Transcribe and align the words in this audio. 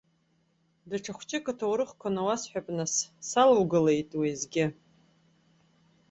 Даҽа 0.89 1.11
хәыҷык 1.17 1.45
аҭаарыхқәа 1.51 2.13
науасҳәап 2.15 2.67
нас, 2.77 2.93
салоугалеит 3.29 4.09
уеизгьы. 4.19 4.65